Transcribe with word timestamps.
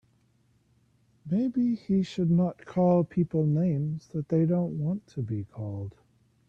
Maybe 1.29 1.75
he 1.75 2.01
should 2.01 2.31
not 2.31 2.65
call 2.65 3.03
people 3.03 3.45
names 3.45 4.07
that 4.13 4.29
they 4.29 4.47
don't 4.47 4.79
want 4.79 5.05
to 5.09 5.21
be 5.21 5.43
called. 5.43 5.93